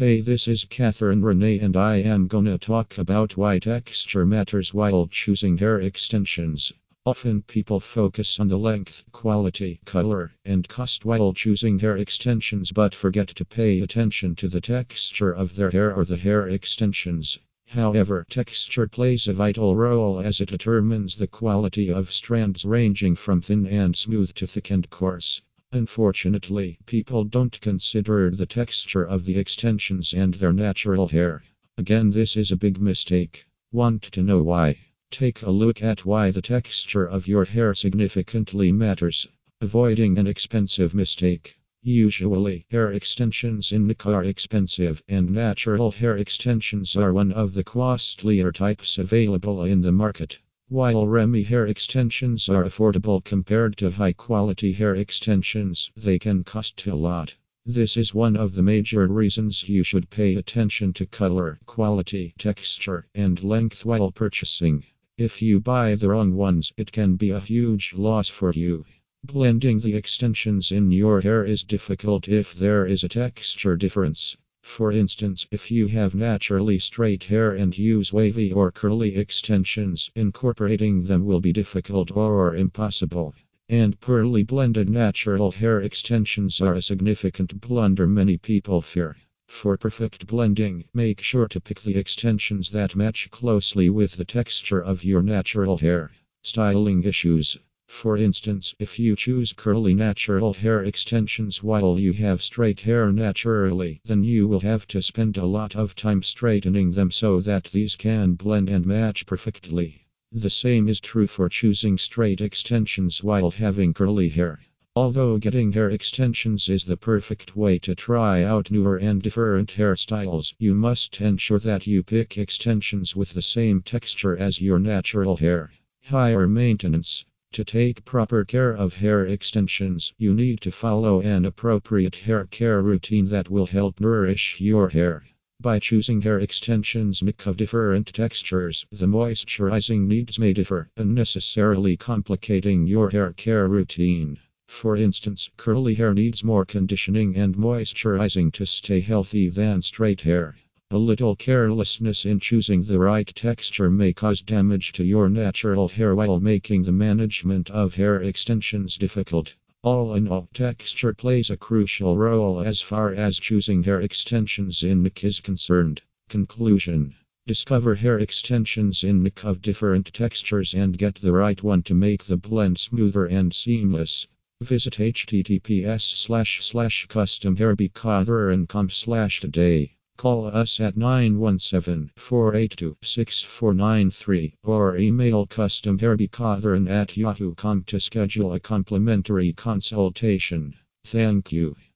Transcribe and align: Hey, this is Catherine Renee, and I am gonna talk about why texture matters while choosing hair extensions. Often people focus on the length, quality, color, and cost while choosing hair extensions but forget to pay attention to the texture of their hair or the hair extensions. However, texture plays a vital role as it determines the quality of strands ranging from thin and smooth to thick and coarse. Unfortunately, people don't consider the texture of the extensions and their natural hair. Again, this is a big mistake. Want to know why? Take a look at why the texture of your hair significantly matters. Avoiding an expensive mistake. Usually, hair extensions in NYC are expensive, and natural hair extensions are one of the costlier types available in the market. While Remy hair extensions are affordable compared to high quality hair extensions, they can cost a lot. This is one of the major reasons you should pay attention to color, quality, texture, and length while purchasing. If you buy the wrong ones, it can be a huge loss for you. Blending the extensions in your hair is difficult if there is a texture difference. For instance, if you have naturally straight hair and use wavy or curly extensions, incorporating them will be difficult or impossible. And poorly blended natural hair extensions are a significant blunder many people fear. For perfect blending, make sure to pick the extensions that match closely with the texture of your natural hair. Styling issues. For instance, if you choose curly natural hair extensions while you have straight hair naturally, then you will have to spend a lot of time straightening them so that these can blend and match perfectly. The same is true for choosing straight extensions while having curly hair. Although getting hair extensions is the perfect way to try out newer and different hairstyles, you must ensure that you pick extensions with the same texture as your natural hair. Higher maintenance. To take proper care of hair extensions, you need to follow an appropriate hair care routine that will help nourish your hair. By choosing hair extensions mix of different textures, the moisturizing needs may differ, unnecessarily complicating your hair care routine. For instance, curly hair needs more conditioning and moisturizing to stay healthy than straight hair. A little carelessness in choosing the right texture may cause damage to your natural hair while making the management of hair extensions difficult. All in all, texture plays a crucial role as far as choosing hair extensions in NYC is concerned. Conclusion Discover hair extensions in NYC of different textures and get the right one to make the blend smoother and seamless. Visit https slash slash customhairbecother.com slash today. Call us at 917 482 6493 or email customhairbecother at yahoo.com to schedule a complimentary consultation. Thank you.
Hey, 0.00 0.22
this 0.22 0.48
is 0.48 0.64
Catherine 0.64 1.22
Renee, 1.22 1.58
and 1.58 1.76
I 1.76 1.96
am 1.96 2.26
gonna 2.26 2.56
talk 2.56 2.96
about 2.96 3.36
why 3.36 3.58
texture 3.58 4.24
matters 4.24 4.72
while 4.72 5.06
choosing 5.06 5.58
hair 5.58 5.78
extensions. 5.78 6.72
Often 7.04 7.42
people 7.42 7.80
focus 7.80 8.40
on 8.40 8.48
the 8.48 8.56
length, 8.56 9.04
quality, 9.12 9.78
color, 9.84 10.32
and 10.42 10.66
cost 10.66 11.04
while 11.04 11.34
choosing 11.34 11.80
hair 11.80 11.98
extensions 11.98 12.72
but 12.72 12.94
forget 12.94 13.28
to 13.28 13.44
pay 13.44 13.82
attention 13.82 14.34
to 14.36 14.48
the 14.48 14.62
texture 14.62 15.32
of 15.32 15.54
their 15.54 15.70
hair 15.70 15.94
or 15.94 16.06
the 16.06 16.16
hair 16.16 16.48
extensions. 16.48 17.38
However, 17.66 18.24
texture 18.30 18.88
plays 18.88 19.28
a 19.28 19.34
vital 19.34 19.76
role 19.76 20.18
as 20.18 20.40
it 20.40 20.48
determines 20.48 21.16
the 21.16 21.26
quality 21.26 21.92
of 21.92 22.10
strands 22.10 22.64
ranging 22.64 23.16
from 23.16 23.42
thin 23.42 23.66
and 23.66 23.94
smooth 23.94 24.32
to 24.36 24.46
thick 24.46 24.70
and 24.70 24.88
coarse. 24.88 25.42
Unfortunately, 25.72 26.78
people 26.84 27.22
don't 27.22 27.60
consider 27.60 28.28
the 28.32 28.44
texture 28.44 29.04
of 29.04 29.24
the 29.24 29.38
extensions 29.38 30.12
and 30.12 30.34
their 30.34 30.52
natural 30.52 31.06
hair. 31.06 31.44
Again, 31.78 32.10
this 32.10 32.36
is 32.36 32.50
a 32.50 32.56
big 32.56 32.80
mistake. 32.80 33.46
Want 33.70 34.02
to 34.02 34.20
know 34.20 34.42
why? 34.42 34.78
Take 35.12 35.42
a 35.42 35.50
look 35.52 35.80
at 35.80 36.04
why 36.04 36.32
the 36.32 36.42
texture 36.42 37.06
of 37.06 37.28
your 37.28 37.44
hair 37.44 37.72
significantly 37.72 38.72
matters. 38.72 39.28
Avoiding 39.60 40.18
an 40.18 40.26
expensive 40.26 40.92
mistake. 40.92 41.56
Usually, 41.82 42.66
hair 42.68 42.90
extensions 42.90 43.70
in 43.70 43.86
NYC 43.86 44.06
are 44.12 44.24
expensive, 44.24 45.04
and 45.08 45.30
natural 45.30 45.92
hair 45.92 46.16
extensions 46.16 46.96
are 46.96 47.12
one 47.12 47.30
of 47.30 47.54
the 47.54 47.62
costlier 47.62 48.50
types 48.50 48.98
available 48.98 49.62
in 49.62 49.82
the 49.82 49.92
market. 49.92 50.40
While 50.72 51.08
Remy 51.08 51.42
hair 51.42 51.66
extensions 51.66 52.48
are 52.48 52.62
affordable 52.62 53.24
compared 53.24 53.76
to 53.78 53.90
high 53.90 54.12
quality 54.12 54.72
hair 54.72 54.94
extensions, 54.94 55.90
they 55.96 56.16
can 56.16 56.44
cost 56.44 56.86
a 56.86 56.94
lot. 56.94 57.34
This 57.66 57.96
is 57.96 58.14
one 58.14 58.36
of 58.36 58.54
the 58.54 58.62
major 58.62 59.08
reasons 59.08 59.68
you 59.68 59.82
should 59.82 60.10
pay 60.10 60.36
attention 60.36 60.92
to 60.92 61.06
color, 61.06 61.58
quality, 61.66 62.34
texture, 62.38 63.08
and 63.16 63.42
length 63.42 63.84
while 63.84 64.12
purchasing. 64.12 64.84
If 65.18 65.42
you 65.42 65.58
buy 65.58 65.96
the 65.96 66.10
wrong 66.10 66.36
ones, 66.36 66.72
it 66.76 66.92
can 66.92 67.16
be 67.16 67.30
a 67.30 67.40
huge 67.40 67.94
loss 67.94 68.28
for 68.28 68.52
you. 68.52 68.84
Blending 69.24 69.80
the 69.80 69.96
extensions 69.96 70.70
in 70.70 70.92
your 70.92 71.20
hair 71.20 71.44
is 71.44 71.64
difficult 71.64 72.28
if 72.28 72.54
there 72.54 72.86
is 72.86 73.02
a 73.02 73.08
texture 73.08 73.76
difference. 73.76 74.36
For 74.80 74.92
instance, 74.92 75.46
if 75.50 75.70
you 75.70 75.88
have 75.88 76.14
naturally 76.14 76.78
straight 76.78 77.24
hair 77.24 77.52
and 77.52 77.76
use 77.76 78.14
wavy 78.14 78.50
or 78.50 78.72
curly 78.72 79.16
extensions, 79.16 80.10
incorporating 80.14 81.04
them 81.04 81.26
will 81.26 81.40
be 81.40 81.52
difficult 81.52 82.10
or 82.10 82.56
impossible. 82.56 83.34
And 83.68 84.00
poorly 84.00 84.42
blended 84.42 84.88
natural 84.88 85.50
hair 85.50 85.82
extensions 85.82 86.62
are 86.62 86.74
a 86.74 86.80
significant 86.80 87.60
blunder 87.60 88.06
many 88.06 88.38
people 88.38 88.80
fear. 88.80 89.18
For 89.46 89.76
perfect 89.76 90.26
blending, 90.26 90.84
make 90.94 91.20
sure 91.20 91.48
to 91.48 91.60
pick 91.60 91.82
the 91.82 91.96
extensions 91.96 92.70
that 92.70 92.96
match 92.96 93.30
closely 93.30 93.90
with 93.90 94.12
the 94.16 94.24
texture 94.24 94.80
of 94.80 95.04
your 95.04 95.20
natural 95.22 95.76
hair. 95.76 96.10
Styling 96.42 97.02
issues. 97.04 97.58
For 98.02 98.16
instance, 98.16 98.74
if 98.78 98.98
you 98.98 99.14
choose 99.14 99.52
curly 99.52 99.92
natural 99.92 100.54
hair 100.54 100.82
extensions 100.82 101.62
while 101.62 101.98
you 101.98 102.14
have 102.14 102.40
straight 102.40 102.80
hair 102.80 103.12
naturally, 103.12 104.00
then 104.06 104.24
you 104.24 104.48
will 104.48 104.60
have 104.60 104.86
to 104.86 105.02
spend 105.02 105.36
a 105.36 105.44
lot 105.44 105.76
of 105.76 105.94
time 105.94 106.22
straightening 106.22 106.92
them 106.92 107.10
so 107.10 107.42
that 107.42 107.64
these 107.64 107.96
can 107.96 108.36
blend 108.36 108.70
and 108.70 108.86
match 108.86 109.26
perfectly. 109.26 110.06
The 110.32 110.48
same 110.48 110.88
is 110.88 110.98
true 110.98 111.26
for 111.26 111.50
choosing 111.50 111.98
straight 111.98 112.40
extensions 112.40 113.22
while 113.22 113.50
having 113.50 113.92
curly 113.92 114.30
hair. 114.30 114.60
Although 114.96 115.36
getting 115.36 115.72
hair 115.72 115.90
extensions 115.90 116.70
is 116.70 116.84
the 116.84 116.96
perfect 116.96 117.54
way 117.54 117.78
to 117.80 117.94
try 117.94 118.42
out 118.42 118.70
newer 118.70 118.96
and 118.96 119.20
different 119.20 119.74
hairstyles, 119.76 120.54
you 120.58 120.74
must 120.74 121.20
ensure 121.20 121.58
that 121.58 121.86
you 121.86 122.02
pick 122.02 122.38
extensions 122.38 123.14
with 123.14 123.34
the 123.34 123.42
same 123.42 123.82
texture 123.82 124.34
as 124.38 124.58
your 124.58 124.78
natural 124.78 125.36
hair. 125.36 125.70
Higher 126.04 126.48
maintenance. 126.48 127.26
To 127.54 127.64
take 127.64 128.04
proper 128.04 128.44
care 128.44 128.70
of 128.70 128.94
hair 128.94 129.26
extensions, 129.26 130.14
you 130.16 130.34
need 130.34 130.60
to 130.60 130.70
follow 130.70 131.20
an 131.20 131.44
appropriate 131.44 132.14
hair 132.14 132.44
care 132.44 132.80
routine 132.80 133.26
that 133.30 133.50
will 133.50 133.66
help 133.66 133.98
nourish 133.98 134.60
your 134.60 134.90
hair. 134.90 135.24
By 135.60 135.80
choosing 135.80 136.22
hair 136.22 136.38
extensions 136.38 137.24
mix 137.24 137.48
of 137.48 137.56
different 137.56 138.06
textures, 138.14 138.86
the 138.92 139.06
moisturizing 139.06 140.06
needs 140.06 140.38
may 140.38 140.52
differ, 140.52 140.90
unnecessarily 140.96 141.96
complicating 141.96 142.86
your 142.86 143.10
hair 143.10 143.32
care 143.32 143.66
routine. 143.66 144.38
For 144.68 144.94
instance, 144.96 145.50
curly 145.56 145.96
hair 145.96 146.14
needs 146.14 146.44
more 146.44 146.64
conditioning 146.64 147.34
and 147.34 147.56
moisturizing 147.56 148.52
to 148.52 148.64
stay 148.64 149.00
healthy 149.00 149.48
than 149.48 149.82
straight 149.82 150.20
hair. 150.20 150.56
A 150.92 150.98
little 150.98 151.36
carelessness 151.36 152.26
in 152.26 152.40
choosing 152.40 152.82
the 152.82 152.98
right 152.98 153.32
texture 153.36 153.88
may 153.88 154.12
cause 154.12 154.42
damage 154.42 154.90
to 154.94 155.04
your 155.04 155.28
natural 155.28 155.86
hair 155.86 156.16
while 156.16 156.40
making 156.40 156.82
the 156.82 156.90
management 156.90 157.70
of 157.70 157.94
hair 157.94 158.20
extensions 158.20 158.96
difficult. 158.96 159.54
All 159.84 160.14
in 160.14 160.26
all, 160.26 160.48
texture 160.52 161.14
plays 161.14 161.48
a 161.48 161.56
crucial 161.56 162.16
role 162.16 162.58
as 162.58 162.80
far 162.80 163.14
as 163.14 163.38
choosing 163.38 163.84
hair 163.84 164.00
extensions 164.00 164.82
in 164.82 165.04
NYC 165.04 165.22
is 165.22 165.38
concerned. 165.38 166.02
Conclusion 166.28 167.14
Discover 167.46 167.94
hair 167.94 168.18
extensions 168.18 169.04
in 169.04 169.22
NYC 169.22 169.44
of 169.44 169.62
different 169.62 170.12
textures 170.12 170.74
and 170.74 170.98
get 170.98 171.14
the 171.14 171.30
right 171.30 171.62
one 171.62 171.84
to 171.84 171.94
make 171.94 172.24
the 172.24 172.36
blend 172.36 172.78
smoother 172.78 173.26
and 173.26 173.54
seamless. 173.54 174.26
Visit 174.60 174.94
https 174.94 176.00
slash 176.00 176.64
slash 176.64 177.06
customhairbecother.com 177.06 178.90
slash 178.90 179.40
today. 179.40 179.94
Call 180.20 180.48
us 180.48 180.80
at 180.80 180.98
917 180.98 182.10
482 182.14 182.94
6493 183.00 184.52
or 184.62 184.98
email 184.98 185.46
customhairbecother 185.46 186.90
at 186.90 187.16
yahoo.com 187.16 187.84
to 187.84 187.98
schedule 187.98 188.52
a 188.52 188.60
complimentary 188.60 189.54
consultation. 189.54 190.74
Thank 191.06 191.52
you. 191.52 191.74